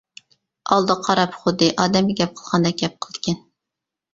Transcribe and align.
ئالدىغا 0.75 1.03
قاراپ 1.07 1.35
خۇددى 1.43 1.67
ئادەمگە 1.83 2.17
گەپ 2.23 2.35
قىلغاندەك 2.41 2.81
گەپ 2.85 2.99
قىلىدىكەن. 3.07 3.39